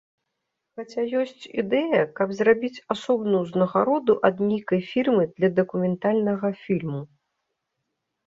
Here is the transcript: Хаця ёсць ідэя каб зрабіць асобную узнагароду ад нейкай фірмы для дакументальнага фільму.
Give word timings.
Хаця 0.79 1.03
ёсць 1.21 1.43
ідэя 1.63 1.99
каб 2.19 2.29
зрабіць 2.39 2.79
асобную 2.95 3.41
узнагароду 3.47 4.13
ад 4.29 4.35
нейкай 4.49 4.81
фірмы 4.91 5.23
для 5.37 5.49
дакументальнага 5.59 6.47
фільму. 6.63 7.01